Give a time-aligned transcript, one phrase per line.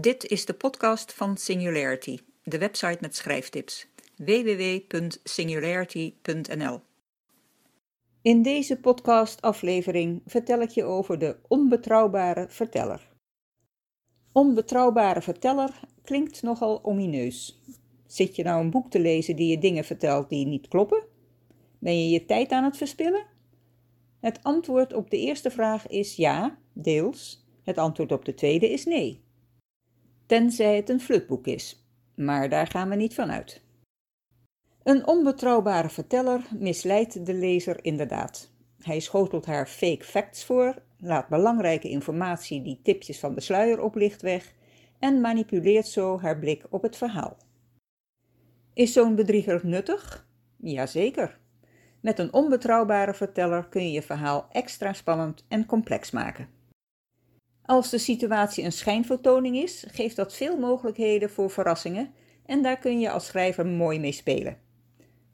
[0.00, 3.86] Dit is de podcast van Singularity, de website met schrijftips.
[4.16, 6.80] www.singularity.nl
[8.22, 13.08] In deze podcastaflevering vertel ik je over de onbetrouwbare verteller.
[14.32, 17.62] Onbetrouwbare verteller klinkt nogal omineus.
[18.06, 21.02] Zit je nou een boek te lezen die je dingen vertelt die niet kloppen?
[21.78, 23.26] Ben je je tijd aan het verspillen?
[24.20, 27.46] Het antwoord op de eerste vraag is ja, deels.
[27.62, 29.26] Het antwoord op de tweede is nee.
[30.28, 33.62] Tenzij het een flutboek is, maar daar gaan we niet van uit.
[34.82, 38.50] Een onbetrouwbare verteller misleidt de lezer inderdaad.
[38.78, 44.22] Hij schotelt haar fake facts voor, laat belangrijke informatie die tipjes van de sluier oplicht
[44.22, 44.54] weg
[44.98, 47.36] en manipuleert zo haar blik op het verhaal.
[48.74, 50.28] Is zo'n bedrieger nuttig?
[50.56, 51.38] Jazeker.
[52.00, 56.57] Met een onbetrouwbare verteller kun je je verhaal extra spannend en complex maken.
[57.68, 62.14] Als de situatie een schijnvertoning is, geeft dat veel mogelijkheden voor verrassingen
[62.46, 64.58] en daar kun je als schrijver mooi mee spelen.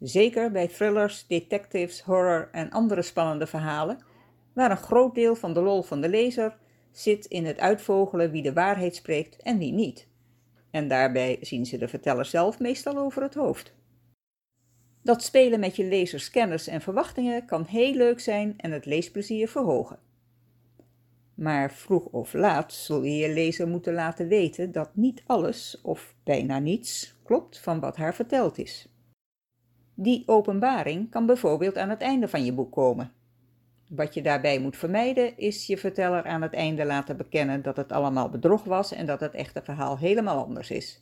[0.00, 3.98] Zeker bij thrillers, detectives, horror en andere spannende verhalen,
[4.52, 6.56] waar een groot deel van de lol van de lezer
[6.92, 10.08] zit in het uitvogelen wie de waarheid spreekt en wie niet.
[10.70, 13.74] En daarbij zien ze de verteller zelf meestal over het hoofd.
[15.02, 19.48] Dat spelen met je lezers kennis en verwachtingen kan heel leuk zijn en het leesplezier
[19.48, 20.12] verhogen.
[21.34, 26.14] Maar vroeg of laat zul je je lezer moeten laten weten dat niet alles, of
[26.24, 28.88] bijna niets, klopt van wat haar verteld is.
[29.94, 33.12] Die openbaring kan bijvoorbeeld aan het einde van je boek komen.
[33.88, 37.92] Wat je daarbij moet vermijden is je verteller aan het einde laten bekennen dat het
[37.92, 41.00] allemaal bedrog was en dat het echte verhaal helemaal anders is.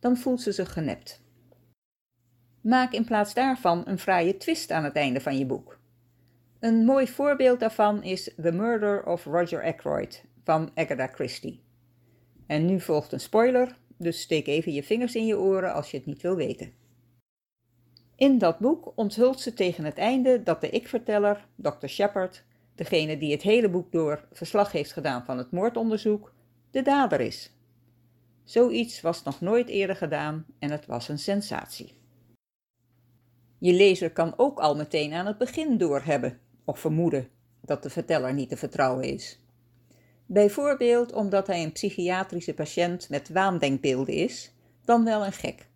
[0.00, 1.22] Dan voelt ze zich genept.
[2.60, 5.78] Maak in plaats daarvan een fraaie twist aan het einde van je boek.
[6.60, 11.62] Een mooi voorbeeld daarvan is The Murder of Roger Ackroyd van Agatha Christie.
[12.46, 15.96] En nu volgt een spoiler, dus steek even je vingers in je oren als je
[15.96, 16.72] het niet wil weten.
[18.16, 21.86] In dat boek onthult ze tegen het einde dat de ik-verteller, Dr.
[21.86, 22.44] Shepard,
[22.74, 26.32] degene die het hele boek door verslag heeft gedaan van het moordonderzoek,
[26.70, 27.52] de dader is.
[28.44, 31.96] Zoiets was nog nooit eerder gedaan en het was een sensatie.
[33.58, 37.28] Je lezer kan ook al meteen aan het begin doorhebben of vermoeden
[37.60, 39.38] dat de verteller niet te vertrouwen is.
[40.26, 44.52] Bijvoorbeeld omdat hij een psychiatrische patiënt met waandenkbeelden is,
[44.84, 45.66] dan wel een gek,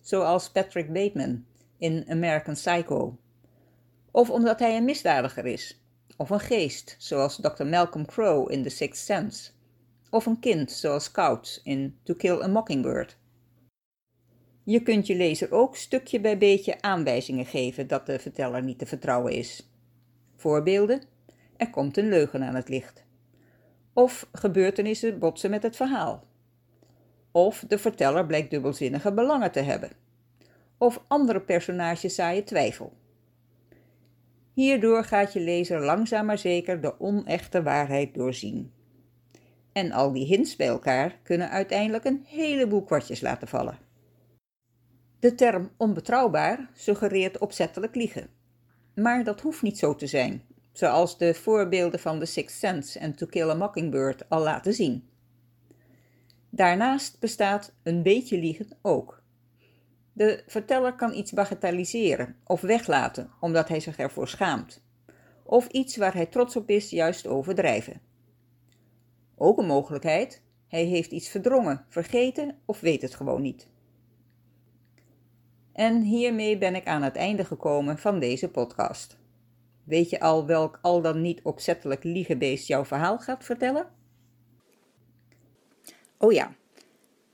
[0.00, 1.44] zoals Patrick Bateman
[1.78, 3.18] in American Psycho.
[4.10, 5.80] Of omdat hij een misdadiger is,
[6.16, 7.64] of een geest, zoals Dr.
[7.64, 9.50] Malcolm Crowe in The Sixth Sense,
[10.10, 13.16] of een kind, zoals Scout in To Kill a Mockingbird.
[14.64, 18.86] Je kunt je lezer ook stukje bij beetje aanwijzingen geven dat de verteller niet te
[18.86, 19.67] vertrouwen is.
[20.38, 21.02] Voorbeelden:
[21.56, 23.04] er komt een leugen aan het licht.
[23.92, 26.24] Of gebeurtenissen botsen met het verhaal.
[27.32, 29.90] Of de verteller blijkt dubbelzinnige belangen te hebben.
[30.78, 32.92] Of andere personages zaaien twijfel.
[34.52, 38.72] Hierdoor gaat je lezer langzaam maar zeker de onechte waarheid doorzien.
[39.72, 43.78] En al die hints bij elkaar kunnen uiteindelijk een heleboel kwartjes laten vallen.
[45.18, 48.30] De term onbetrouwbaar suggereert opzettelijk liegen.
[49.00, 50.42] Maar dat hoeft niet zo te zijn,
[50.72, 55.08] zoals de voorbeelden van The Sixth Sense en To Kill a Mockingbird al laten zien.
[56.50, 59.22] Daarnaast bestaat een beetje liegen ook.
[60.12, 64.82] De verteller kan iets bagatelliseren of weglaten omdat hij zich ervoor schaamt,
[65.42, 68.00] of iets waar hij trots op is juist overdrijven.
[69.36, 73.68] Ook een mogelijkheid, hij heeft iets verdrongen, vergeten of weet het gewoon niet.
[75.78, 79.16] En hiermee ben ik aan het einde gekomen van deze podcast.
[79.84, 83.88] Weet je al welk al dan niet opzettelijk liegebeest jouw verhaal gaat vertellen?
[86.16, 86.54] Oh ja,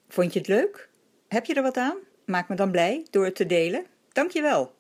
[0.09, 0.91] vond je het leuk?
[1.29, 1.97] Heb je er wat aan?
[2.27, 3.87] Maak me dan blij door het te delen.
[4.13, 4.75] Dankjewel.